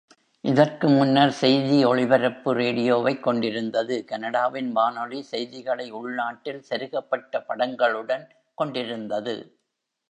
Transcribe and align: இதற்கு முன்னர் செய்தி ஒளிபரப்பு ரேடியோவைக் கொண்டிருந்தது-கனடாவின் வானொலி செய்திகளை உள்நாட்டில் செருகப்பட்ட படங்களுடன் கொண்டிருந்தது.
இதற்கு 0.43 0.89
முன்னர் 0.89 1.33
செய்தி 1.33 1.85
ஒளிபரப்பு 1.85 2.53
ரேடியோவைக் 2.55 3.23
கொண்டிருந்தது-கனடாவின் 3.23 4.71
வானொலி 4.71 5.21
செய்திகளை 5.23 5.91
உள்நாட்டில் 5.91 6.63
செருகப்பட்ட 6.69 7.45
படங்களுடன் 7.49 8.25
கொண்டிருந்தது. 8.57 9.35